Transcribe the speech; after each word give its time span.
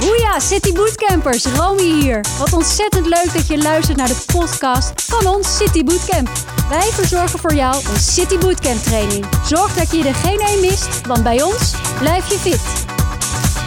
Hoeja, 0.00 0.38
City 0.38 0.72
Bootcampers, 0.72 1.44
Romy 1.44 2.00
hier. 2.00 2.24
Wat 2.38 2.52
ontzettend 2.52 3.06
leuk 3.06 3.32
dat 3.32 3.46
je 3.46 3.58
luistert 3.58 3.96
naar 3.96 4.08
de 4.08 4.22
podcast 4.26 4.92
van 5.02 5.26
ons 5.26 5.56
City 5.56 5.84
Bootcamp. 5.84 6.28
Wij 6.68 6.88
verzorgen 6.90 7.38
voor 7.38 7.54
jou 7.54 7.74
een 7.74 8.00
City 8.00 8.38
Bootcamp 8.38 8.82
training. 8.82 9.26
Zorg 9.44 9.74
dat 9.74 9.90
je 9.90 10.08
er 10.08 10.14
geen 10.14 10.40
één 10.40 10.60
mist, 10.60 11.06
want 11.06 11.22
bij 11.22 11.42
ons 11.42 11.74
blijf 11.98 12.30
je 12.30 12.38
fit. 12.38 12.84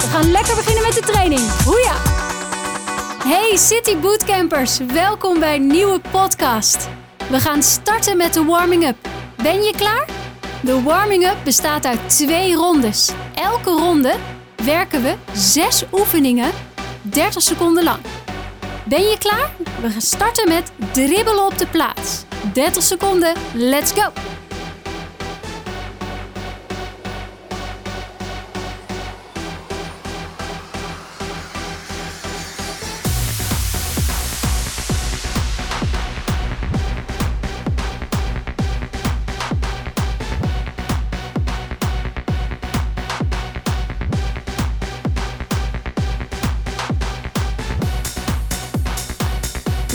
We 0.01 0.07
gaan 0.09 0.31
lekker 0.31 0.55
beginnen 0.55 0.83
met 0.83 0.93
de 0.93 1.11
training. 1.11 1.41
Hoeja! 1.65 1.95
Hey 3.23 3.57
City 3.57 3.97
Bootcampers, 3.97 4.77
welkom 4.77 5.39
bij 5.39 5.55
een 5.55 5.67
nieuwe 5.67 6.01
podcast. 6.11 6.89
We 7.29 7.39
gaan 7.39 7.63
starten 7.63 8.17
met 8.17 8.33
de 8.33 8.43
warming-up. 8.43 8.97
Ben 9.35 9.63
je 9.63 9.73
klaar? 9.77 10.07
De 10.61 10.81
warming-up 10.81 11.37
bestaat 11.43 11.85
uit 11.85 11.99
twee 12.07 12.53
rondes. 12.53 13.11
Elke 13.35 13.69
ronde 13.69 14.13
werken 14.63 15.03
we 15.03 15.15
6 15.33 15.83
oefeningen 15.91 16.51
30 17.01 17.41
seconden 17.41 17.83
lang. 17.83 17.99
Ben 18.85 19.01
je 19.01 19.17
klaar? 19.17 19.51
We 19.81 19.89
gaan 19.89 20.01
starten 20.01 20.47
met 20.47 20.71
dribbelen 20.91 21.45
op 21.45 21.57
de 21.57 21.67
plaats. 21.67 22.23
30 22.53 22.83
seconden, 22.83 23.33
let's 23.53 23.91
go! 23.91 24.11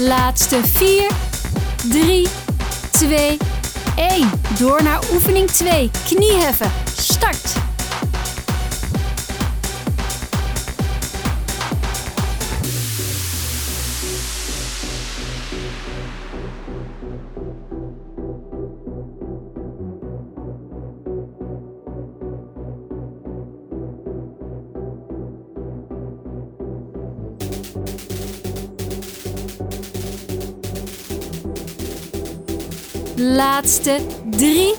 Laatste 0.00 0.60
4, 0.64 1.10
3, 1.88 2.28
2, 2.90 3.36
1. 3.96 4.30
Door 4.58 4.82
naar 4.82 5.00
oefening 5.12 5.50
2. 5.50 5.90
Knieheffen. 6.04 6.70
Start. 6.96 7.67
Laatste 33.68 34.00
3, 34.30 34.74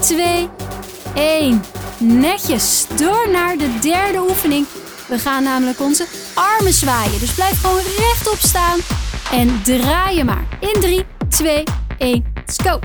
2, 0.00 0.48
1. 1.14 1.62
Netjes 1.98 2.86
door 2.96 3.28
naar 3.32 3.56
de 3.56 3.78
derde 3.80 4.18
oefening. 4.18 4.66
We 5.08 5.18
gaan 5.18 5.42
namelijk 5.42 5.80
onze 5.80 6.06
armen 6.34 6.72
zwaaien. 6.72 7.20
Dus 7.20 7.34
blijf 7.34 7.60
gewoon 7.60 7.80
rechtop 7.98 8.38
staan 8.38 8.78
en 9.32 9.62
draai 9.62 10.16
je 10.16 10.24
maar. 10.24 10.44
In 10.60 10.80
3, 10.80 11.04
2, 11.28 11.62
1, 11.98 12.24
let's 12.34 12.56
go. 12.62 12.78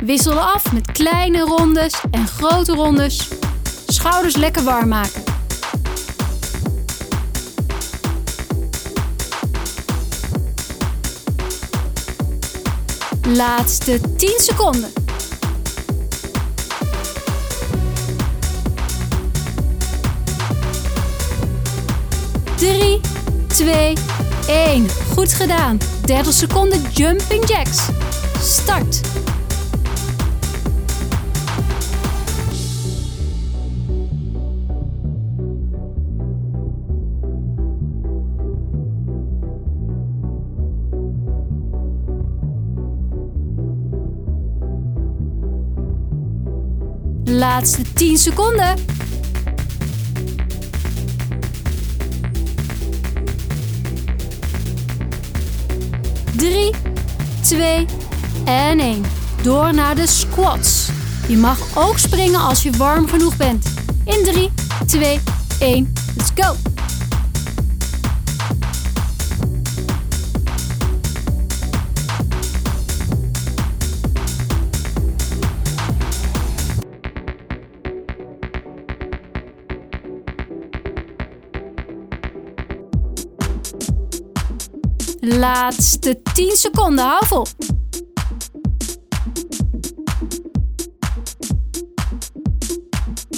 Wisselen 0.00 0.52
af 0.52 0.72
met 0.72 0.92
kleine 0.92 1.40
rondes 1.40 1.94
en 2.10 2.26
grote 2.26 2.72
rondes. 2.72 3.28
Schouders 3.86 4.36
lekker 4.36 4.62
warm 4.62 4.88
maken. 4.88 5.29
Laatste 13.36 14.00
10 14.16 14.34
seconden. 14.38 14.92
Drie, 22.56 23.00
twee, 23.46 23.96
één. 24.46 24.86
Goed 25.12 25.32
gedaan. 25.32 25.78
30 26.04 26.32
seconden 26.32 26.82
jumping 26.92 27.48
jacks. 27.48 27.78
Start. 28.42 29.09
Laatste 47.60 47.92
10 47.92 48.18
seconden. 48.18 48.76
Drie, 56.36 56.74
twee 57.40 57.86
en 58.44 58.78
één. 58.78 59.04
Door 59.42 59.74
naar 59.74 59.94
de 59.94 60.06
squats. 60.06 60.88
Je 61.28 61.36
mag 61.36 61.58
ook 61.74 61.98
springen 61.98 62.40
als 62.40 62.62
je 62.62 62.70
warm 62.70 63.08
genoeg 63.08 63.36
bent. 63.36 63.66
In 64.04 64.24
3, 64.24 64.50
2, 64.86 65.20
1, 65.58 65.92
let's 66.16 66.30
go! 66.34 66.79
Laatste 85.38 86.22
10 86.32 86.56
seconden, 86.56 87.04
hou 87.04 87.26
vol. 87.26 87.46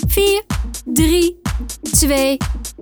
Vier, 0.07 0.43
drie, 0.85 1.41
twee, 1.91 2.37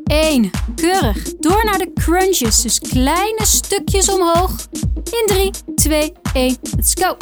één. 0.05 0.51
Keurig. 0.75 1.35
Door 1.39 1.65
naar 1.65 1.79
de 1.79 1.93
crunches, 1.95 2.63
dus 2.63 2.79
kleine 2.79 3.47
stukjes 3.47 4.09
omhoog. 4.09 4.51
In 5.05 5.27
3, 5.27 5.51
2, 5.75 6.13
1, 6.33 6.57
let's 6.77 6.95
go. 6.95 7.17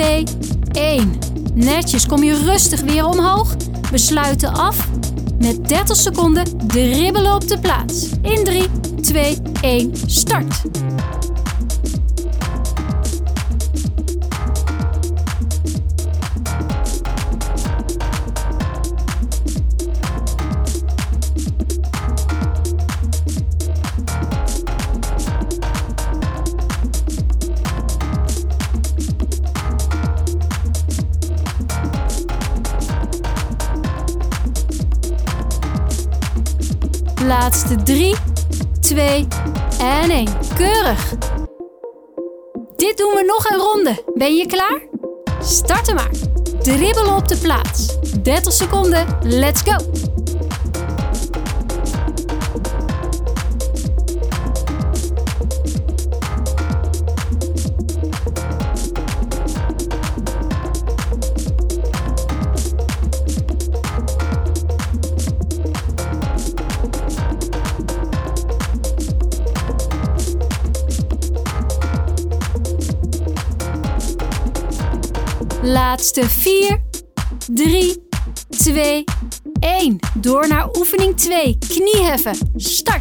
2, 0.00 0.24
1. 0.72 1.18
Netjes 1.54 2.06
kom 2.06 2.22
je 2.22 2.42
rustig 2.44 2.80
weer 2.80 3.04
omhoog. 3.06 3.54
We 3.90 3.98
sluiten 3.98 4.52
af 4.52 4.88
met 5.38 5.68
30 5.68 5.96
seconden 5.96 6.66
dribbelen 6.66 7.34
op 7.34 7.48
de 7.48 7.58
plaats. 7.58 8.08
In 8.22 8.44
3, 8.44 8.68
2, 9.00 9.36
1, 9.60 9.92
start. 10.06 10.62
Laatste 37.70 37.92
3, 37.92 38.14
2 38.80 39.26
en 39.78 40.10
1. 40.10 40.28
Keurig. 40.54 41.14
Dit 42.76 42.98
doen 42.98 43.12
we 43.14 43.24
nog 43.26 43.50
een 43.50 43.58
ronde. 43.58 44.04
Ben 44.14 44.36
je 44.36 44.46
klaar? 44.46 44.80
Starten 45.40 45.94
maar. 45.94 46.10
dribbelen 46.62 47.16
op 47.16 47.28
de 47.28 47.36
plaats. 47.36 47.98
30 48.22 48.52
seconden, 48.52 49.18
let's 49.22 49.62
go! 49.62 49.99
Laatste 76.00 76.28
4, 76.28 76.80
3, 77.54 77.96
2, 78.48 79.04
1. 79.60 79.98
Door 80.14 80.48
naar 80.48 80.68
oefening 80.76 81.16
2. 81.16 81.58
Knieheffen. 81.68 82.36
Start. 82.56 82.99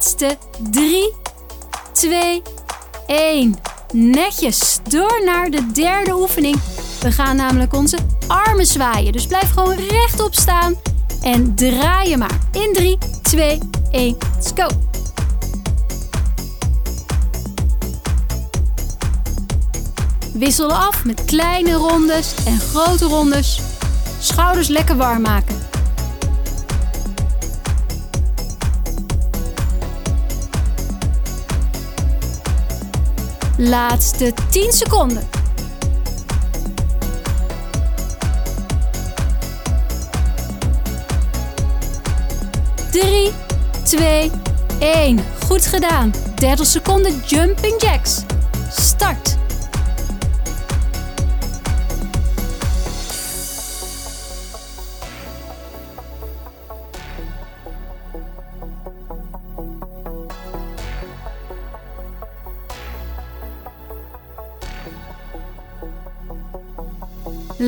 Laatste 0.00 0.38
3, 0.70 1.12
2, 1.92 2.42
1. 3.06 3.56
Netjes. 3.92 4.78
Door 4.88 5.20
naar 5.24 5.50
de 5.50 5.72
derde 5.72 6.14
oefening. 6.14 6.60
We 7.00 7.12
gaan 7.12 7.36
namelijk 7.36 7.74
onze 7.74 7.98
armen 8.26 8.66
zwaaien. 8.66 9.12
Dus 9.12 9.26
blijf 9.26 9.50
gewoon 9.50 9.74
rechtop 9.74 10.34
staan 10.34 10.74
en 11.22 11.54
draai 11.54 12.08
je 12.08 12.16
maar. 12.16 12.38
In 12.52 12.72
3, 12.72 12.98
2, 13.22 13.58
1, 13.90 14.16
let's 14.34 14.50
go. 14.54 14.66
Wissel 20.32 20.72
af 20.72 21.04
met 21.04 21.24
kleine 21.24 21.72
rondes 21.72 22.34
en 22.44 22.60
grote 22.60 23.04
rondes. 23.04 23.60
Schouders 24.20 24.68
lekker 24.68 24.96
warm 24.96 25.22
maken. 25.22 25.59
Laatste 33.62 34.32
10 34.50 34.72
seconden. 34.72 35.28
Drie, 42.90 43.32
twee, 43.82 44.30
één. 44.78 45.20
Goed 45.46 45.66
gedaan. 45.66 46.12
30 46.34 46.66
seconden 46.66 47.22
jumping 47.26 47.82
jacks. 47.82 48.20
Start. 48.70 49.39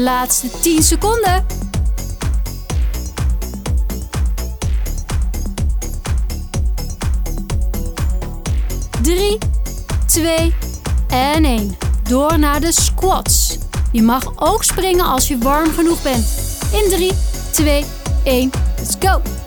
Laatste 0.02 0.50
10 0.60 0.82
seconden. 0.82 1.46
Drie, 9.02 9.38
twee 10.06 10.54
en 11.08 11.44
één. 11.44 11.76
Door 12.08 12.38
naar 12.38 12.60
de 12.60 12.72
squats. 12.72 13.58
Je 13.92 14.02
mag 14.02 14.32
ook 14.36 14.64
springen 14.64 15.04
als 15.04 15.28
je 15.28 15.38
warm 15.38 15.72
genoeg 15.72 16.02
bent. 16.02 16.26
In 16.72 16.90
3, 16.90 17.12
2, 17.50 17.84
1, 18.24 18.50
let's 18.76 18.94
go! 19.00 19.41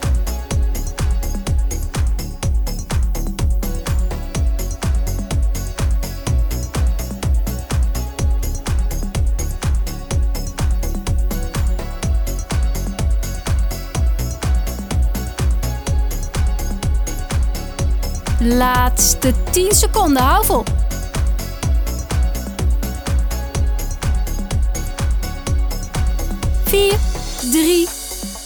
Laatste 18.45 19.33
10 19.51 19.75
seconden, 19.75 20.21
hou 20.21 20.45
vol. 20.45 20.63
Vier, 26.65 26.97
drie, 27.51 27.88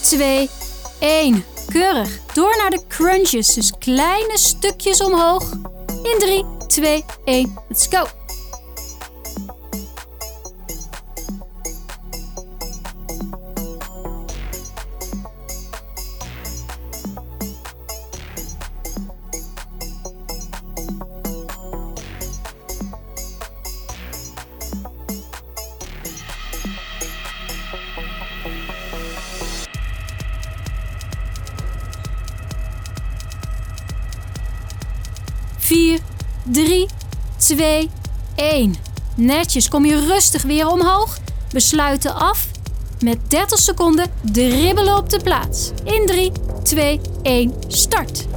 twee, 0.01 0.49
één. 0.99 1.45
Keurig. 1.69 2.19
Door 2.33 2.55
naar 2.57 2.69
de 2.69 2.81
crunches, 2.87 3.53
dus 3.53 3.71
kleine 3.79 4.37
stukjes 4.37 5.03
omhoog. 5.03 5.51
In 6.03 6.15
3, 6.19 6.45
2, 6.67 7.05
1, 7.23 7.57
let's 7.67 7.87
go. 7.89 8.18
2, 37.55 37.89
1. 38.35 38.75
Netjes 39.15 39.69
kom 39.69 39.85
je 39.85 40.05
rustig 40.07 40.41
weer 40.41 40.67
omhoog. 40.67 41.17
We 41.51 41.59
sluiten 41.59 42.15
af. 42.15 42.47
Met 42.99 43.17
30 43.27 43.59
seconden 43.59 44.11
dribbelen 44.21 44.97
op 44.97 45.09
de 45.09 45.19
plaats. 45.23 45.71
In 45.83 46.05
3, 46.05 46.31
2, 46.63 47.01
1, 47.21 47.53
start. 47.67 48.28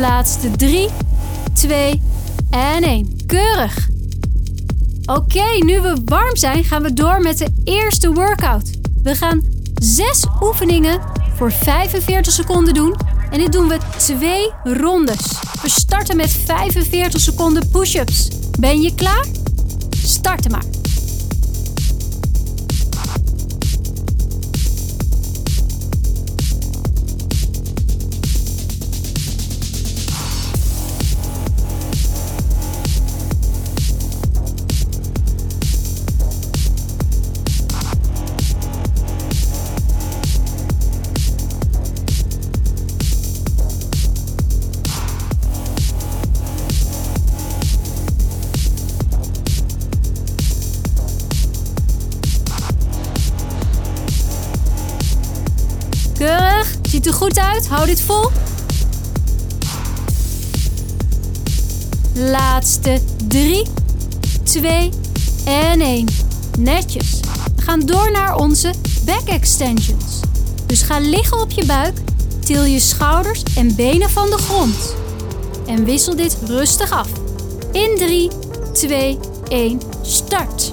Laatste 0.00 0.50
3, 0.50 0.88
2 1.52 2.02
en 2.50 2.82
1. 2.82 3.16
Keurig. 3.26 3.88
Oké, 5.04 5.64
nu 5.64 5.80
we 5.80 6.00
warm 6.04 6.36
zijn, 6.36 6.64
gaan 6.64 6.82
we 6.82 6.92
door 6.92 7.20
met 7.20 7.38
de 7.38 7.48
eerste 7.64 8.12
workout. 8.12 8.70
We 9.02 9.14
gaan 9.14 9.42
6 9.74 10.24
oefeningen 10.40 11.00
voor 11.36 11.52
45 11.52 12.32
seconden 12.32 12.74
doen. 12.74 12.94
En 13.30 13.38
dit 13.38 13.52
doen 13.52 13.68
we 13.68 13.78
twee 13.96 14.50
rondes. 14.64 15.40
We 15.62 15.70
starten 15.70 16.16
met 16.16 16.30
45 16.30 17.20
seconden 17.20 17.68
push-ups. 17.68 18.28
Ben 18.58 18.80
je 18.80 18.94
klaar? 18.94 19.26
Starten 19.90 20.50
maar. 20.50 20.79
Uit. 57.60 57.68
Hou 57.68 57.86
dit 57.86 58.00
vol. 58.00 58.30
Laatste 62.14 63.00
3, 63.28 63.66
2 64.42 64.90
en 65.44 65.80
1. 65.80 66.08
Netjes. 66.58 67.20
We 67.56 67.62
gaan 67.62 67.80
door 67.80 68.10
naar 68.10 68.36
onze 68.36 68.72
back 69.04 69.28
extensions. 69.28 70.20
Dus 70.66 70.82
ga 70.82 70.98
liggen 70.98 71.40
op 71.40 71.50
je 71.50 71.66
buik, 71.66 71.98
til 72.44 72.64
je 72.64 72.80
schouders 72.80 73.42
en 73.56 73.74
benen 73.74 74.10
van 74.10 74.30
de 74.30 74.38
grond. 74.38 74.94
En 75.66 75.84
wissel 75.84 76.16
dit 76.16 76.36
rustig 76.46 76.90
af. 76.90 77.08
In 77.72 77.96
3, 77.96 78.30
2, 78.72 79.18
1, 79.48 79.80
start. 80.02 80.70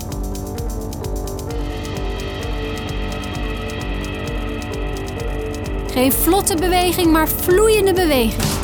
Geen 5.98 6.12
vlotte 6.12 6.56
beweging, 6.56 7.12
maar 7.12 7.28
vloeiende 7.28 7.94
beweging. 7.94 8.57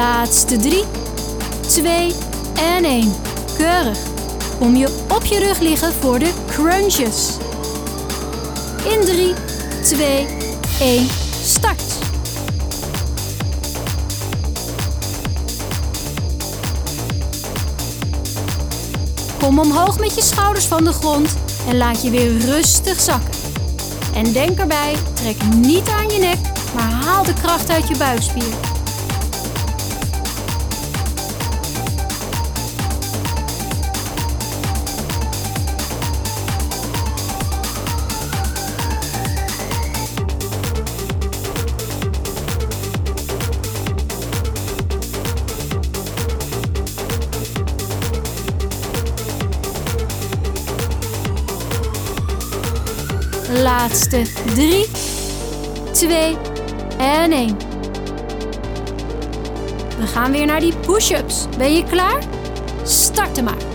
Laatste 0.00 0.56
3, 0.56 0.84
2 1.66 2.14
en 2.54 2.84
1. 2.84 3.12
Keurig. 3.56 3.98
Kom 4.58 4.76
je 4.76 5.04
op 5.08 5.24
je 5.24 5.38
rug 5.38 5.58
liggen 5.58 5.92
voor 5.92 6.18
de 6.18 6.32
crunches. 6.46 7.36
In 8.84 9.00
3, 9.00 9.34
2, 9.82 10.26
1, 10.80 11.06
start. 11.44 11.82
Kom 19.38 19.58
omhoog 19.58 19.98
met 19.98 20.14
je 20.14 20.22
schouders 20.22 20.66
van 20.66 20.84
de 20.84 20.92
grond 20.92 21.36
en 21.68 21.76
laat 21.76 22.02
je 22.02 22.10
weer 22.10 22.38
rustig 22.38 23.00
zakken. 23.00 23.34
En 24.14 24.32
denk 24.32 24.58
erbij, 24.58 24.96
trek 25.12 25.44
niet 25.56 25.88
aan 25.88 26.10
je 26.10 26.18
nek, 26.18 26.38
maar 26.74 26.90
haal 26.90 27.24
de 27.24 27.34
kracht 27.34 27.70
uit 27.70 27.88
je 27.88 27.96
buikspier. 27.96 28.69
Laatste 53.80 54.22
3, 54.54 54.86
2 55.92 56.36
en 56.98 57.32
1. 57.32 57.56
We 59.98 60.06
gaan 60.06 60.32
weer 60.32 60.46
naar 60.46 60.60
die 60.60 60.76
push-ups. 60.76 61.46
Ben 61.58 61.74
je 61.74 61.84
klaar? 61.84 62.22
Starten 62.82 63.44
maar. 63.44 63.69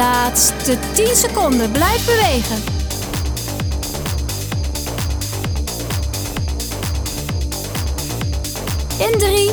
Laatste 0.00 0.78
10 0.92 1.16
seconden. 1.16 1.70
Blijf 1.70 2.04
bewegen. 2.06 2.56
In 8.98 9.18
3, 9.18 9.50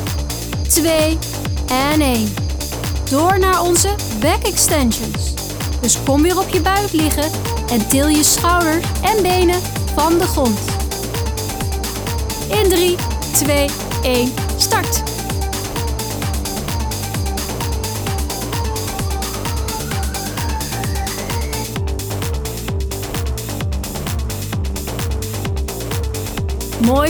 2 0.67 1.17
en 1.91 2.01
1. 2.01 2.33
Door 3.09 3.39
naar 3.39 3.61
onze 3.61 3.89
back 4.19 4.43
extensions. 4.43 5.33
Dus 5.81 5.97
kom 6.03 6.21
weer 6.21 6.39
op 6.39 6.49
je 6.49 6.61
buik 6.61 6.91
liggen 6.91 7.31
en 7.71 7.87
til 7.87 8.07
je 8.07 8.23
schouders 8.23 8.85
en 9.01 9.21
benen 9.21 9.61
van 9.95 10.17
de 10.17 10.25
grond. 10.25 10.59
In 12.49 12.69
3, 12.69 12.95
2, 13.31 13.69
1, 14.03 14.33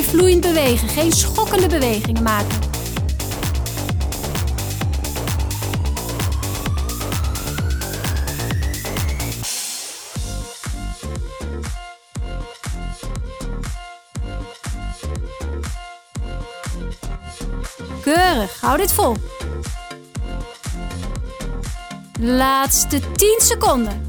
Vloeiend 0.04 0.42
bewegen, 0.42 0.88
geen 0.88 1.12
schokkende 1.12 1.68
bewegingen 1.68 2.24
maken. 2.24 2.60
Keurig, 18.02 18.62
hou 18.62 18.78
dit 18.78 18.92
vol. 18.94 19.16
Laatste 22.20 23.00
10 23.16 23.36
seconden. 23.38 24.07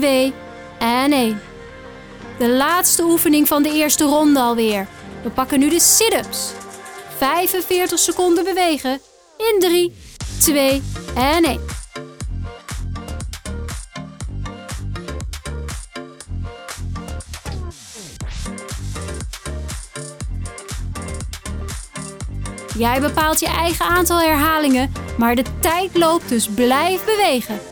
2 0.00 0.32
en 0.78 1.12
1. 1.12 1.40
De 2.38 2.48
laatste 2.48 3.02
oefening 3.02 3.48
van 3.48 3.62
de 3.62 3.72
eerste 3.72 4.04
ronde 4.04 4.40
alweer. 4.40 4.86
We 5.22 5.30
pakken 5.30 5.58
nu 5.58 5.68
de 5.68 5.80
sit-ups. 5.80 6.52
45 7.16 7.98
seconden 7.98 8.44
bewegen. 8.44 9.00
In 9.36 9.60
3, 9.60 9.94
2 10.38 10.82
en 11.14 11.44
1. 11.44 11.60
Jij 22.78 23.00
bepaalt 23.00 23.40
je 23.40 23.46
eigen 23.46 23.86
aantal 23.86 24.20
herhalingen, 24.20 24.92
maar 25.18 25.34
de 25.34 25.44
tijd 25.60 25.96
loopt, 25.96 26.28
dus 26.28 26.48
blijf 26.48 27.04
bewegen. 27.04 27.71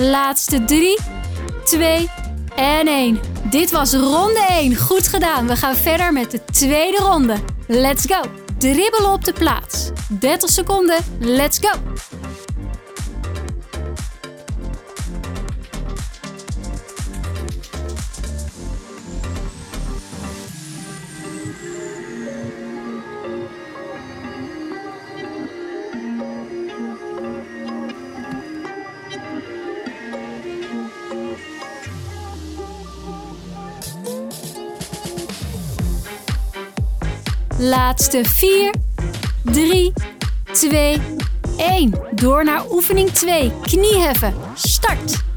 Laatste 0.00 0.64
3, 0.64 0.98
2 1.64 2.08
en 2.56 2.86
1. 2.86 3.20
Dit 3.50 3.70
was 3.70 3.94
ronde 3.94 4.46
1. 4.48 4.76
Goed 4.76 5.08
gedaan. 5.08 5.46
We 5.46 5.56
gaan 5.56 5.74
verder 5.74 6.12
met 6.12 6.30
de 6.30 6.44
tweede 6.44 6.96
ronde. 6.96 7.34
Let's 7.66 8.04
go. 8.06 8.20
Dribbelen 8.58 9.12
op 9.12 9.24
de 9.24 9.32
plaats. 9.32 9.90
30 10.08 10.50
seconden. 10.50 10.98
Let's 11.18 11.58
go. 11.58 11.89
Laatste 37.70 38.24
4, 38.24 38.74
3, 39.42 39.92
2, 40.52 41.00
1. 41.56 41.94
Door 42.14 42.44
naar 42.44 42.70
oefening 42.70 43.10
2. 43.10 43.52
Knieheffen. 43.62 44.34
Start. 44.54 45.29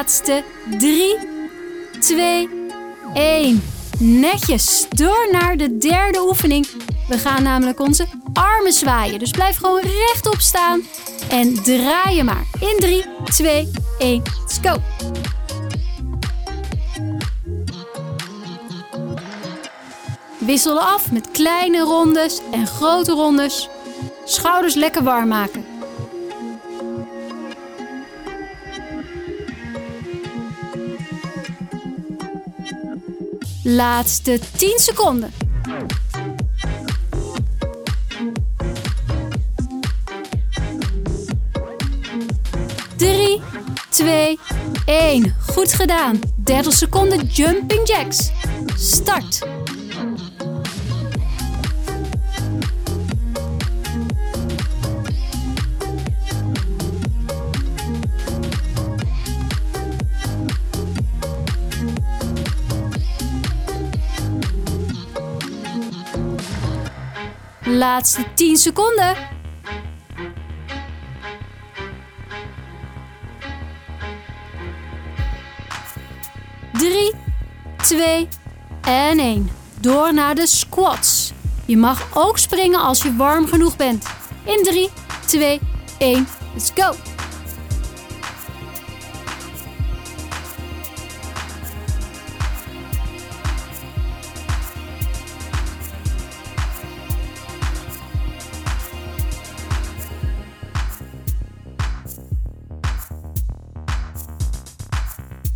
Laatste 0.00 0.44
3, 0.78 1.16
2, 2.00 2.48
1. 3.14 3.62
Netjes. 3.98 4.86
Door 4.88 5.28
naar 5.32 5.56
de 5.56 5.78
derde 5.78 6.20
oefening. 6.20 6.66
We 7.08 7.18
gaan 7.18 7.42
namelijk 7.42 7.80
onze 7.80 8.06
armen 8.32 8.72
zwaaien. 8.72 9.18
Dus 9.18 9.30
blijf 9.30 9.56
gewoon 9.56 9.80
rechtop 9.80 10.38
staan 10.38 10.82
en 11.28 11.54
draai 11.62 12.16
je 12.16 12.24
maar. 12.24 12.46
In 12.60 12.76
3, 12.78 13.04
2, 13.24 13.70
1, 13.98 14.22
let's 14.40 14.58
go. 14.62 14.76
Wisselen 20.38 20.82
af 20.82 21.12
met 21.12 21.30
kleine 21.30 21.80
rondes 21.80 22.40
en 22.52 22.66
grote 22.66 23.12
rondes. 23.12 23.68
Schouders 24.24 24.74
lekker 24.74 25.02
warm 25.02 25.28
maken. 25.28 25.69
Laatste 33.62 34.40
10 34.56 34.78
seconden. 34.78 35.32
Drie, 42.96 43.40
twee, 43.88 44.38
één. 44.84 45.34
Goed 45.46 45.72
gedaan. 45.72 46.20
30 46.36 46.72
seconden 46.72 47.26
jumping 47.26 47.88
jacks. 47.88 48.30
Start. 48.76 49.49
Laatste 67.80 68.24
10 68.34 68.56
seconden. 68.56 69.16
Drie, 76.72 77.14
twee 77.76 78.28
en 78.82 79.18
één. 79.18 79.50
Door 79.80 80.14
naar 80.14 80.34
de 80.34 80.46
squats. 80.46 81.32
Je 81.66 81.76
mag 81.76 82.08
ook 82.14 82.38
springen 82.38 82.80
als 82.80 83.02
je 83.02 83.16
warm 83.16 83.46
genoeg 83.46 83.76
bent. 83.76 84.06
In 84.44 84.62
3, 84.62 84.90
2, 85.26 85.60
1, 85.98 86.26
let's 86.54 86.70
go! 86.74 87.09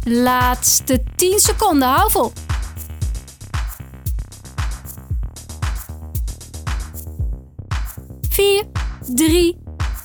Laatste 0.05 1.03
10 1.17 1.39
seconden, 1.39 1.89
hou 1.89 2.11
vol. 2.11 2.33
Vier, 8.31 8.65
drie, 9.15 9.59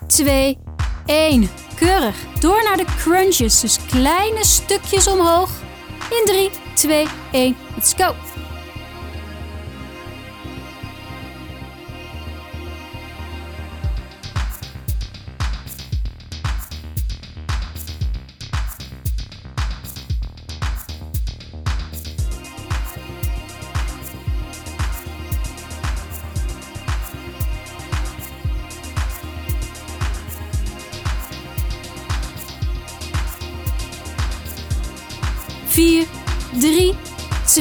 twee, 0.08 0.58
één. 1.06 1.50
Keurig. 1.76 2.16
Door 2.40 2.64
naar 2.64 2.78
de 2.78 2.86
crunches, 2.98 3.60
dus 3.60 3.78
kleine 3.86 4.46
stukjes 4.46 5.08
omhoog. 5.08 5.50
In 6.10 6.26
3, 6.26 6.50
2, 6.74 7.08
1, 7.32 7.56
let's 7.76 7.94
go. 7.98 8.29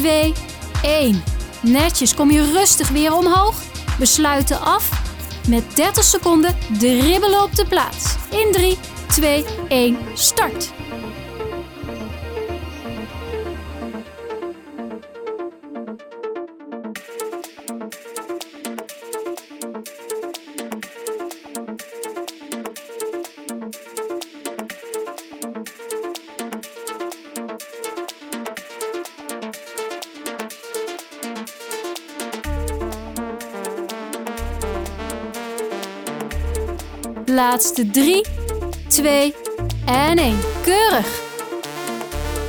2, 0.09 0.33
1. 0.83 1.23
Netjes 1.62 2.14
kom 2.14 2.31
je 2.31 2.53
rustig 2.53 2.88
weer 2.88 3.14
omhoog. 3.14 3.55
Besluiten 3.99 4.61
af. 4.61 4.90
Met 5.49 5.77
30 5.77 6.05
seconden 6.05 6.57
dribbelen 6.79 7.42
op 7.42 7.55
de 7.55 7.64
plaats. 7.68 8.16
In 8.31 8.53
3, 8.53 8.79
2, 9.07 9.44
1, 9.68 9.99
start. 10.14 10.73
Laatste 37.50 37.90
3, 37.90 38.24
2 38.88 39.34
en 39.87 40.18
1. 40.18 40.38
Keurig. 40.62 41.06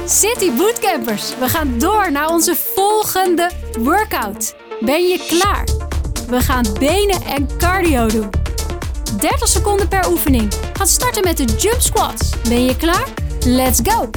City 0.05 0.51
Bootcampers, 0.51 1.37
we 1.39 1.49
gaan 1.49 1.77
door 1.77 2.11
naar 2.11 2.29
onze 2.29 2.55
volgende 2.55 3.49
workout. 3.79 4.55
Ben 4.79 5.07
je 5.07 5.25
klaar? 5.27 5.63
We 6.27 6.41
gaan 6.41 6.65
benen 6.79 7.21
en 7.21 7.57
cardio 7.57 8.07
doen. 8.07 8.29
30 9.19 9.47
seconden 9.47 9.87
per 9.87 10.09
oefening. 10.09 10.53
Gaan 10.73 10.87
starten 10.87 11.23
met 11.23 11.37
de 11.37 11.45
jump 11.45 11.81
squats. 11.81 12.29
Ben 12.49 12.65
je 12.65 12.75
klaar? 12.75 13.07
Let's 13.45 13.79
go! 13.83 14.09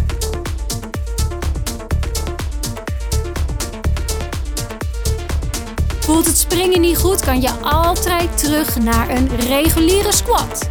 Voelt 6.01 6.27
het 6.27 6.38
springen 6.38 6.81
niet 6.81 6.99
goed, 6.99 7.21
kan 7.21 7.40
je 7.40 7.51
altijd 7.61 8.38
terug 8.38 8.79
naar 8.79 9.11
een 9.11 9.29
reguliere 9.37 10.12
squat. 10.12 10.71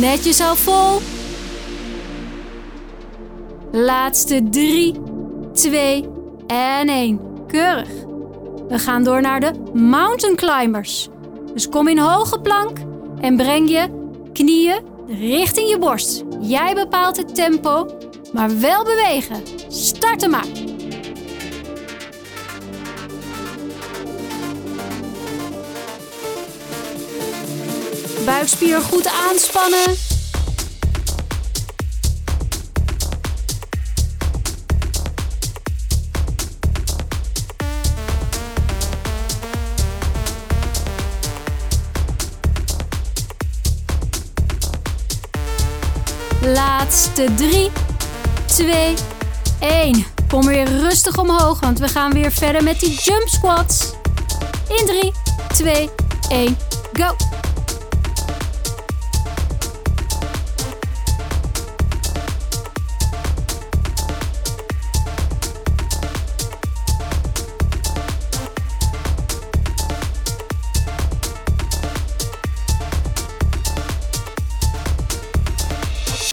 Netjes 0.00 0.40
al 0.40 0.56
vol. 0.56 1.00
Laatste 3.72 4.48
3, 4.50 4.94
2 5.52 6.08
en 6.46 6.88
1. 6.88 7.20
Keurig. 7.46 7.88
We 8.68 8.78
gaan 8.78 9.04
door 9.04 9.20
naar 9.20 9.40
de 9.40 9.52
mountain 9.72 10.36
climbers. 10.36 11.08
Dus 11.52 11.68
kom 11.68 11.88
in 11.88 11.98
hoge 11.98 12.40
plank 12.40 12.78
en 13.20 13.36
breng 13.36 13.70
je 13.70 13.88
knieën 14.32 14.78
richting 15.06 15.68
je 15.68 15.78
borst. 15.78 16.22
Jij 16.40 16.74
bepaalt 16.74 17.16
het 17.16 17.34
tempo, 17.34 17.86
maar 18.32 18.60
wel 18.60 18.84
bewegen. 18.84 19.42
Starten 19.68 20.30
maar. 20.30 20.67
buikspier 28.28 28.80
goed 28.80 29.06
aanspannen. 29.06 29.96
Laatste 46.40 47.28
3, 47.34 47.70
2, 48.46 48.94
1. 49.60 50.06
Kom 50.28 50.46
weer 50.46 50.66
rustig 50.66 51.18
omhoog, 51.18 51.60
want 51.60 51.78
we 51.78 51.88
gaan 51.88 52.12
weer 52.12 52.32
verder 52.32 52.62
met 52.62 52.80
die 52.80 53.00
jump 53.00 53.28
squats. 53.28 53.92
In 54.68 54.86
3, 54.86 55.12
2, 55.52 55.90
1, 56.28 56.56
go! 56.92 57.37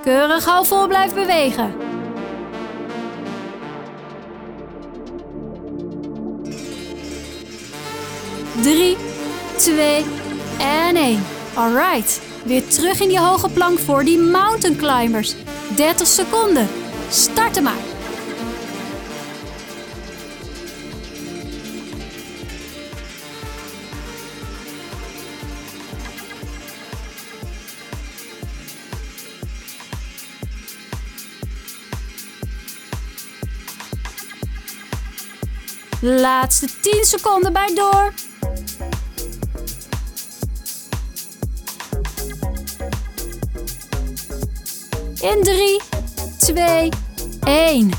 Keurig 0.05 0.45
hou 0.45 0.65
vol 0.65 0.87
blijf 0.87 1.13
bewegen. 1.13 1.73
Drie, 8.61 8.97
twee 9.57 10.05
en 10.59 10.95
één. 10.95 11.23
Alright. 11.53 12.21
Weer 12.43 12.67
terug 12.67 12.99
in 12.99 13.07
die 13.07 13.19
hoge 13.19 13.49
plank 13.49 13.79
voor 13.79 14.03
die 14.03 14.19
mountain 14.19 14.77
climbers. 14.77 15.35
30 15.75 16.07
seconden. 16.07 16.67
Starten 17.09 17.63
maar. 17.63 17.84
Laatste 36.07 36.67
10 36.81 37.05
seconden 37.05 37.53
bij 37.53 37.73
door. 37.75 38.13
In 45.19 45.43
3, 45.43 45.81
2, 46.37 46.89
1. 47.43 47.91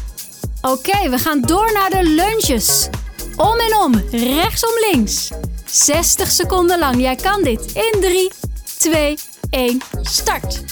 Oké, 0.63 1.09
we 1.11 1.19
gaan 1.19 1.41
door 1.41 1.73
naar 1.73 1.91
de 1.91 2.03
lunges. 2.03 2.89
Om 3.37 3.59
en 3.59 3.77
om, 3.77 3.95
rechts 4.11 4.67
om 4.67 4.93
links. 4.93 5.31
60 5.65 6.31
seconden 6.31 6.79
lang, 6.79 7.01
jij 7.01 7.17
kan 7.17 7.43
dit. 7.43 7.73
In 7.73 8.01
3, 8.01 8.31
2, 8.79 9.19
1, 9.51 9.81
start. 10.03 10.65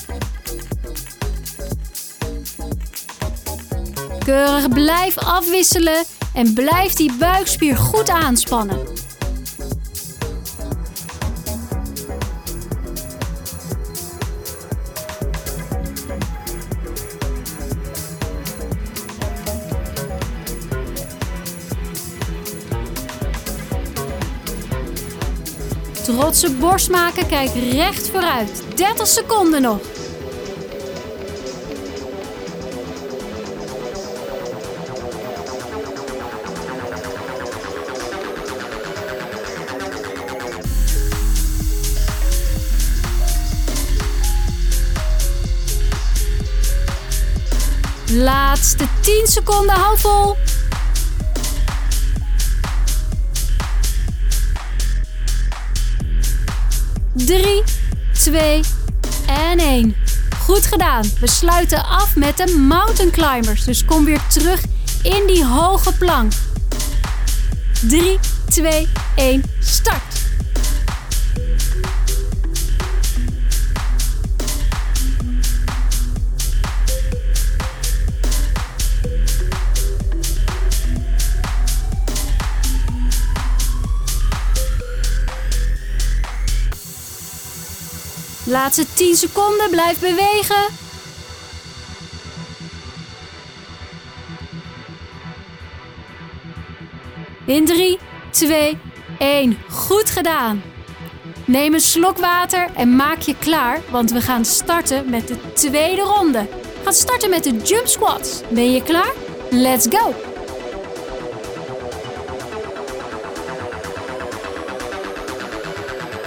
Keurig 4.25 4.68
blijf 4.68 5.18
afwisselen 5.18 6.05
en 6.35 6.55
blijf 6.55 6.92
die 6.92 7.12
buikspier 7.18 7.77
goed 7.77 8.09
aanspannen. 8.09 8.79
Trotse 26.03 26.51
borst 26.51 26.90
maken, 26.90 27.27
kijk 27.27 27.51
recht 27.73 28.09
vooruit. 28.09 28.62
30 28.75 29.07
seconden 29.07 29.62
nog. 29.62 29.93
Laatste 48.14 48.87
10 49.00 49.27
seconden, 49.27 49.74
hou 49.74 49.98
vol. 49.98 50.37
Drie, 57.12 57.62
twee 58.12 58.61
en 59.27 59.59
één. 59.59 59.96
Goed 60.38 60.66
gedaan. 60.66 61.05
We 61.20 61.29
sluiten 61.29 61.85
af 61.85 62.16
met 62.16 62.37
de 62.37 62.57
mountain 62.68 63.11
climbers. 63.11 63.64
Dus 63.64 63.85
kom 63.85 64.05
weer 64.05 64.20
terug 64.29 64.61
in 65.03 65.27
die 65.27 65.44
hoge 65.44 65.92
plank. 65.92 66.33
3, 67.88 68.18
2, 68.48 68.88
1, 69.16 69.42
start. 69.61 70.13
Laatste 88.64 88.94
10 88.94 89.16
seconden, 89.16 89.70
blijf 89.70 89.98
bewegen. 89.98 90.66
In 97.46 97.64
3, 97.64 97.98
2, 98.31 98.79
1. 99.18 99.59
Goed 99.70 100.11
gedaan. 100.11 100.62
Neem 101.44 101.74
een 101.74 101.81
slok 101.81 102.18
water 102.18 102.68
en 102.74 102.96
maak 102.96 103.20
je 103.20 103.37
klaar, 103.38 103.81
want 103.90 104.11
we 104.11 104.20
gaan 104.20 104.44
starten 104.44 105.11
met 105.11 105.29
de 105.29 105.53
tweede 105.55 106.03
ronde. 106.03 106.46
Gaan 106.85 106.92
starten 106.92 107.31
met 107.31 107.44
de 107.44 107.57
jump 107.57 107.87
squats. 107.87 108.40
Ben 108.50 108.72
je 108.72 108.83
klaar? 108.83 109.12
Let's 109.50 109.87
go! 109.90 110.34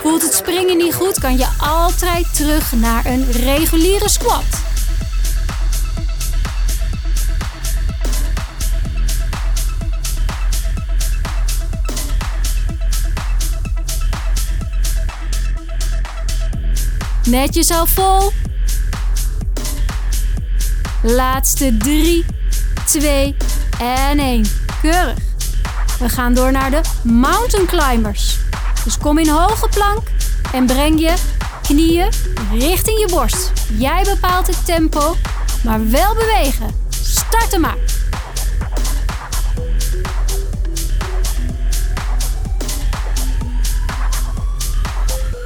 Voelt 0.07 0.21
het 0.21 0.33
springen 0.33 0.77
niet 0.77 0.93
goed, 0.93 1.19
kan 1.19 1.37
je 1.37 1.47
altijd 1.57 2.35
terug 2.35 2.71
naar 2.71 3.05
een 3.05 3.31
reguliere 3.31 4.09
squat. 4.09 4.43
Net 17.25 17.55
jezelf 17.55 17.89
vol. 17.89 18.31
Laatste 21.01 21.77
3, 21.77 22.25
2 22.85 23.35
en 23.79 24.19
1. 24.19 24.45
Keurig. 24.81 25.17
We 25.99 26.09
gaan 26.09 26.33
door 26.33 26.51
naar 26.51 26.71
de 26.71 26.81
mountain 27.03 27.65
climbers. 27.65 28.36
Dus 28.87 28.97
kom 28.97 29.17
in 29.17 29.29
hoge 29.29 29.67
plank 29.69 30.07
en 30.53 30.65
breng 30.65 30.99
je 30.99 31.13
knieën 31.61 32.09
richting 32.51 32.99
je 32.99 33.07
borst. 33.09 33.51
Jij 33.77 34.03
bepaalt 34.03 34.47
het 34.47 34.65
tempo, 34.65 35.15
maar 35.63 35.89
wel 35.89 36.13
bewegen. 36.13 36.85
Starten 36.89 37.61
maar. 37.61 37.77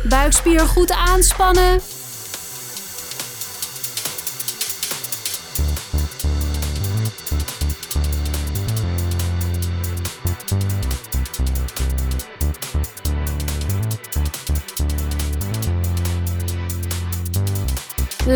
Buikspier 0.04 0.68
goed 0.68 0.92
aanspannen. 0.92 1.80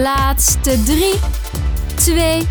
Laatste 0.01 0.83
3, 0.83 1.13
2, 1.95 2.47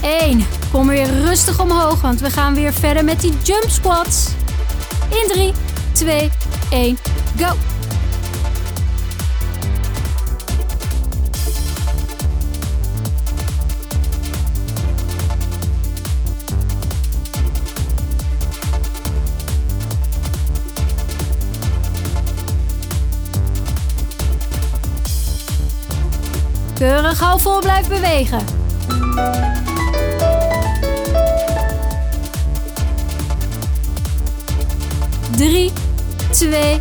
1. 0.00 0.46
Kom 0.72 0.88
weer 0.88 1.06
rustig 1.24 1.60
omhoog, 1.60 2.00
want 2.00 2.20
we 2.20 2.30
gaan 2.30 2.54
weer 2.54 2.72
verder 2.72 3.04
met 3.04 3.20
die 3.20 3.34
jump 3.42 3.68
squats. 3.68 4.28
In 5.08 5.28
3, 5.32 5.52
2, 5.92 6.30
1, 6.70 6.98
go! 7.38 7.77
Keurig 27.08 27.26
hou 27.26 27.40
vol 27.40 27.60
blijf 27.60 27.88
bewegen. 27.88 28.44
Drie, 35.36 35.72
twee 36.30 36.80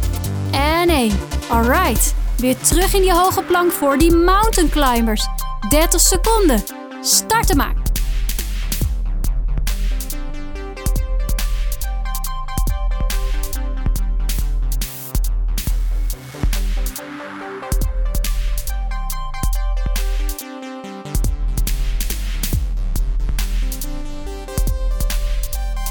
en 0.52 0.90
één. 0.90 1.20
Alright, 1.50 2.16
weer 2.38 2.58
terug 2.58 2.94
in 2.94 3.02
die 3.02 3.14
hoge 3.14 3.44
plank 3.44 3.72
voor 3.72 3.98
die 3.98 4.16
mountain 4.16 4.70
climbers. 4.70 5.28
30 5.70 6.00
seconden. 6.00 6.64
Starten 7.02 7.58
maar. 7.58 7.87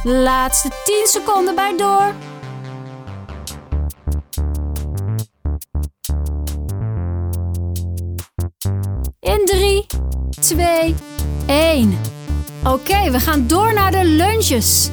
Laatste 0.08 0.68
10 0.84 1.06
seconden 1.06 1.54
bij 1.54 1.76
door. 1.76 2.14
In 9.20 9.42
3, 9.44 9.86
2, 10.40 10.94
1. 11.46 11.98
Oké, 12.64 13.10
we 13.10 13.20
gaan 13.20 13.46
door 13.46 13.74
naar 13.74 13.90
de 13.90 14.04
lunges. 14.04 14.88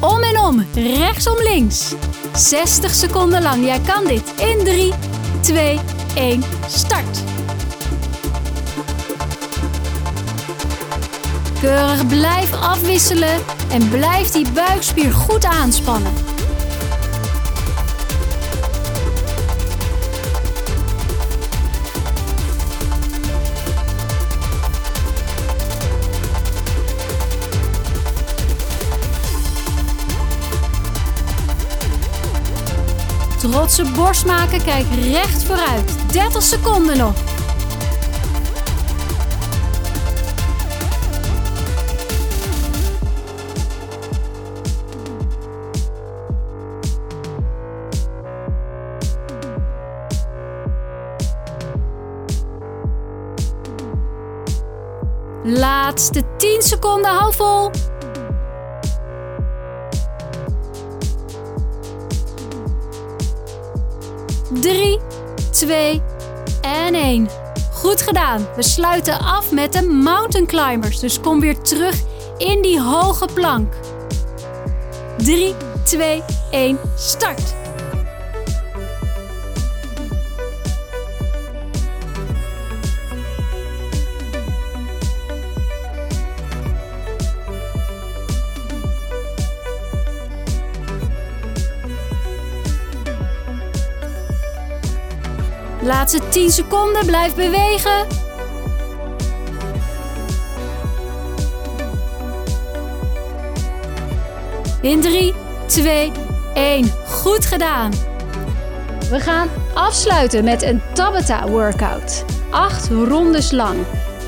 Om 0.00 0.22
en 0.22 0.40
om, 0.40 0.66
rechtsom 0.74 1.36
links. 1.42 1.94
60 2.34 2.94
seconden 2.94 3.42
lang, 3.42 3.64
jij 3.64 3.80
kan 3.80 4.04
dit. 4.04 4.32
In 4.36 4.64
3, 4.64 4.92
2, 5.40 5.80
1, 6.14 6.42
start. 6.66 7.22
Keurig 11.60 12.06
blijf 12.06 12.52
afwisselen 12.52 13.57
en 13.70 13.88
blijf 13.88 14.30
die 14.30 14.52
buikspier 14.52 15.12
goed 15.12 15.44
aanspannen. 15.44 16.12
Trotse 33.38 33.84
borst 33.94 34.26
maken, 34.26 34.64
kijk 34.64 34.86
recht 35.10 35.42
vooruit. 35.42 36.12
30 36.12 36.42
seconden 36.42 36.96
nog. 36.96 37.27
Laatste 55.98 56.22
10 56.36 56.62
seconden, 56.62 57.10
hou 57.10 57.32
vol. 57.34 57.70
Drie, 64.60 65.00
twee 65.50 66.02
en 66.60 66.94
één. 66.94 67.28
Goed 67.72 68.02
gedaan. 68.02 68.46
We 68.56 68.62
sluiten 68.62 69.18
af 69.18 69.52
met 69.52 69.72
de 69.72 69.82
mountain 69.82 70.46
climbers. 70.46 71.00
Dus 71.00 71.20
kom 71.20 71.40
weer 71.40 71.60
terug 71.60 71.94
in 72.36 72.62
die 72.62 72.80
hoge 72.80 73.28
plank. 73.34 73.74
3, 75.16 75.54
2, 75.84 76.22
1, 76.50 76.78
start. 76.96 77.57
Laatste 95.82 96.20
10 96.28 96.50
seconden, 96.50 97.06
blijf 97.06 97.34
bewegen. 97.34 98.06
In 104.80 105.00
3, 105.00 105.34
2, 105.66 106.12
1. 106.54 106.92
Goed 107.06 107.46
gedaan. 107.46 107.92
We 109.10 109.20
gaan 109.20 109.48
afsluiten 109.74 110.44
met 110.44 110.62
een 110.62 110.82
Tabata 110.92 111.48
workout. 111.48 112.24
8 112.50 112.88
rondes 112.88 113.50
lang, 113.50 113.78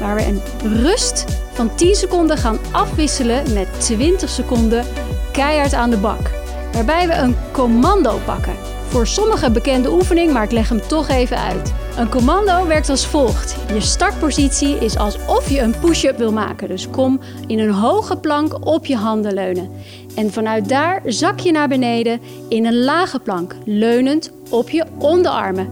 waar 0.00 0.14
we 0.14 0.24
een 0.24 0.42
rust 0.82 1.24
van 1.52 1.74
10 1.74 1.94
seconden 1.94 2.38
gaan 2.38 2.58
afwisselen 2.70 3.52
met 3.52 3.68
20 3.78 4.28
seconden 4.28 4.84
keihard 5.32 5.74
aan 5.74 5.90
de 5.90 5.96
bak. 5.96 6.30
Waarbij 6.72 7.06
we 7.06 7.14
een 7.14 7.36
commando 7.52 8.18
pakken. 8.24 8.54
Voor 8.90 9.06
sommige 9.06 9.50
bekende 9.50 9.92
oefening, 9.92 10.32
maar 10.32 10.42
ik 10.42 10.50
leg 10.50 10.68
hem 10.68 10.80
toch 10.80 11.08
even 11.08 11.38
uit. 11.38 11.72
Een 11.96 12.08
commando 12.08 12.66
werkt 12.66 12.88
als 12.88 13.06
volgt. 13.06 13.56
Je 13.74 13.80
startpositie 13.80 14.78
is 14.78 14.96
alsof 14.96 15.50
je 15.50 15.60
een 15.60 15.74
push-up 15.80 16.18
wil 16.18 16.32
maken. 16.32 16.68
Dus 16.68 16.90
kom 16.90 17.20
in 17.46 17.58
een 17.58 17.70
hoge 17.70 18.16
plank 18.16 18.66
op 18.66 18.86
je 18.86 18.96
handen 18.96 19.34
leunen. 19.34 19.70
En 20.16 20.32
vanuit 20.32 20.68
daar 20.68 21.02
zak 21.04 21.38
je 21.38 21.52
naar 21.52 21.68
beneden 21.68 22.20
in 22.48 22.66
een 22.66 22.84
lage 22.84 23.18
plank, 23.18 23.54
leunend 23.64 24.30
op 24.50 24.70
je 24.70 24.84
onderarmen. 24.98 25.68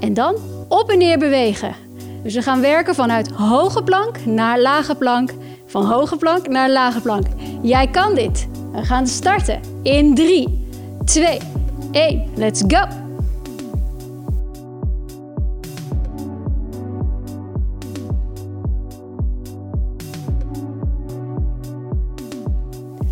En 0.00 0.14
dan 0.14 0.36
op 0.68 0.90
en 0.90 0.98
neer 0.98 1.18
bewegen. 1.18 1.74
Dus 2.22 2.34
we 2.34 2.42
gaan 2.42 2.60
werken 2.60 2.94
vanuit 2.94 3.30
hoge 3.30 3.82
plank 3.82 4.24
naar 4.24 4.60
lage 4.60 4.94
plank, 4.94 5.30
van 5.66 5.84
hoge 5.84 6.16
plank 6.16 6.48
naar 6.48 6.70
lage 6.70 7.00
plank. 7.00 7.26
Jij 7.62 7.86
kan 7.86 8.14
dit. 8.14 8.48
We 8.72 8.82
gaan 8.82 9.06
starten 9.06 9.60
in 9.82 10.14
3, 10.14 10.66
2, 11.04 11.38
1. 11.92 12.30
Let's 12.36 12.62
go! 12.68 12.86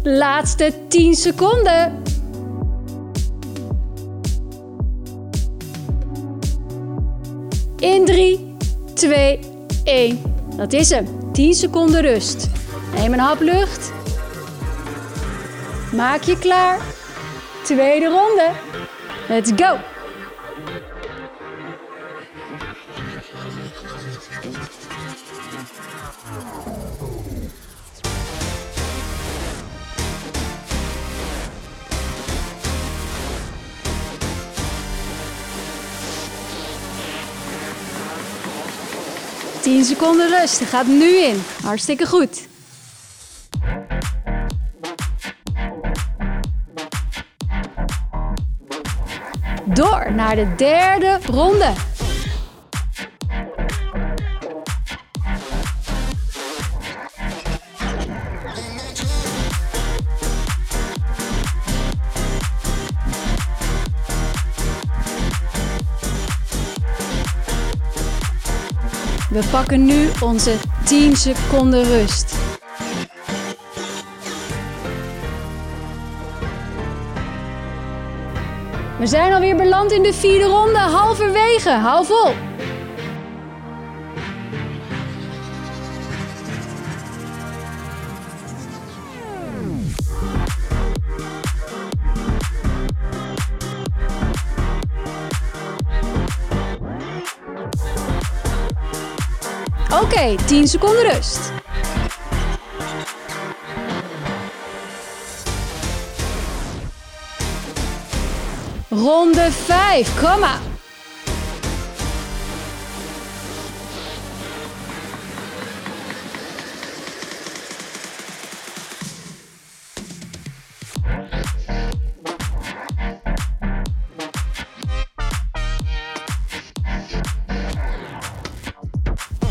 Laatste 0.02 0.72
10 0.88 1.14
seconden. 1.14 2.02
In 7.78 8.04
3, 8.04 8.56
2, 8.94 9.38
1. 9.84 10.18
Dat 10.56 10.72
is 10.72 10.90
hem. 10.90 11.06
10 11.32 11.54
seconden 11.54 12.00
rust. 12.00 12.48
Neem 12.94 13.12
een 13.12 13.18
hap 13.18 13.40
lucht. 13.40 13.92
Maak 15.92 16.22
je 16.22 16.38
klaar. 16.38 16.80
Tweede 17.64 18.06
ronde. 18.06 18.69
Let's 19.30 19.52
go! 19.54 19.78
Tien 39.60 39.84
seconden 39.84 40.28
rust. 40.28 40.60
Gaat 40.60 40.86
nu 40.86 41.16
in. 41.16 41.42
Hartstikke 41.62 42.06
goed. 42.06 42.48
Door 49.80 50.12
naar 50.12 50.36
de 50.36 50.54
derde 50.56 51.18
ronde. 51.26 51.72
We 69.30 69.48
pakken 69.50 69.84
nu 69.84 70.08
onze 70.20 70.54
10 70.84 71.16
seconden 71.16 71.84
rust. 71.84 72.39
We 79.00 79.06
zijn 79.06 79.32
alweer 79.32 79.56
beland 79.56 79.92
in 79.92 80.02
de 80.02 80.12
vierde 80.12 80.44
ronde, 80.44 80.78
halverwege. 80.78 81.70
Hou 81.70 82.04
vol! 82.06 82.32
Oké, 99.90 100.02
okay, 100.02 100.36
10 100.46 100.68
seconden 100.68 101.02
rust. 101.02 101.49
Ronde 109.00 109.52
5, 109.52 110.20
kom 110.20 110.40
maar. 110.40 110.60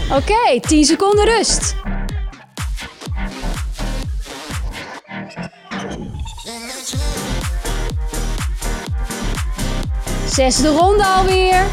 Oké, 0.09 0.15
okay, 0.15 0.59
10 0.59 0.85
seconden 0.85 1.25
rust. 1.25 1.75
Zesde 10.39 10.69
ronde 10.69 11.05
alweer. 11.05 11.65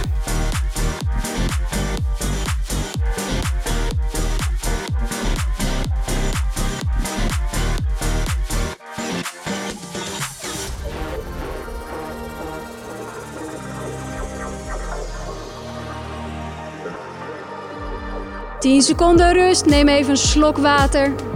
Tien 18.58 18.82
seconden 18.82 19.32
rust, 19.32 19.66
neem 19.66 19.88
even 19.88 20.10
een 20.10 20.16
slok 20.16 20.58
water. 20.58 21.35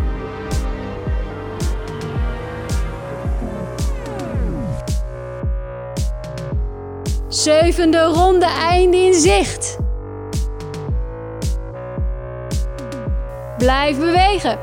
Zevende 7.40 8.04
ronde, 8.04 8.46
einde 8.46 8.96
in 8.96 9.14
zicht. 9.14 9.76
Blijf 13.58 13.98
bewegen. 13.98 14.58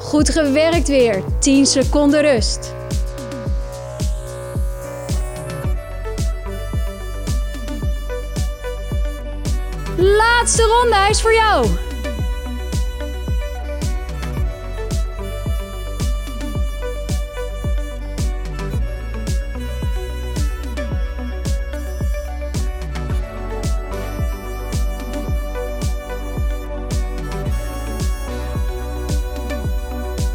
Goed 0.00 0.30
gewerkt 0.30 0.88
weer. 0.88 1.22
10 1.38 1.66
seconden 1.66 2.20
rust. 2.20 2.73
Laatste 10.74 10.80
ronde, 10.80 10.96
hij 10.96 11.10
is 11.10 11.20
voor 11.20 11.34
jou. 11.34 11.66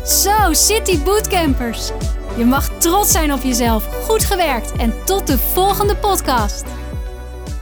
Zo, 0.06 0.54
City 0.54 1.04
Bootcampers. 1.04 1.92
Je 2.38 2.46
mag 2.46 2.70
trots 2.78 3.12
zijn 3.12 3.34
op 3.34 3.42
jezelf. 3.44 4.06
Goed 4.06 4.24
gewerkt 4.24 4.72
en 4.72 4.94
tot 5.06 5.28
de 5.28 5.38
volgende 5.38 5.96
podcast. 5.96 6.69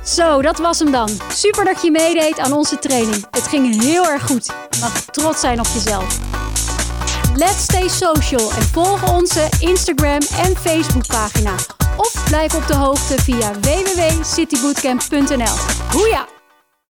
Zo, 0.07 0.41
dat 0.41 0.57
was 0.57 0.79
hem 0.79 0.91
dan. 0.91 1.09
Super 1.33 1.65
dat 1.65 1.81
je 1.81 1.91
meedeed 1.91 2.39
aan 2.39 2.53
onze 2.53 2.79
training. 2.79 3.25
Het 3.31 3.47
ging 3.47 3.81
heel 3.81 4.09
erg 4.09 4.25
goed. 4.25 4.45
Je 4.45 4.77
mag 4.79 5.01
trots 5.01 5.39
zijn 5.39 5.59
op 5.59 5.67
jezelf. 5.73 6.19
Let's 7.35 7.61
stay 7.63 7.87
social 7.87 8.51
en 8.51 8.61
volg 8.61 9.13
onze 9.15 9.47
Instagram 9.59 10.21
en 10.43 10.55
Facebook 10.55 11.07
pagina. 11.07 11.55
Of 11.97 12.23
blijf 12.29 12.55
op 12.55 12.67
de 12.67 12.75
hoogte 12.75 13.21
via 13.21 13.51
www.citybootcamp.nl. 13.59 15.55
Hoeja! 15.91 16.36